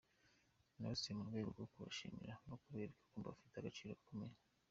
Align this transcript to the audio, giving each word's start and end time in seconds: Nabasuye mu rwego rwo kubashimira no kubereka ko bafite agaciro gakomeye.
Nabasuye 0.77 1.13
mu 1.17 1.27
rwego 1.29 1.49
rwo 1.55 1.65
kubashimira 1.71 2.33
no 2.49 2.55
kubereka 2.61 2.99
ko 3.11 3.17
bafite 3.27 3.53
agaciro 3.57 3.89
gakomeye. 3.97 4.35